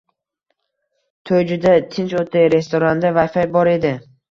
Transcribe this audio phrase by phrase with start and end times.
[1.31, 2.43] To'y juda tinch o'tdi.
[2.57, 3.97] Restoranda Wi-Fi bor edi...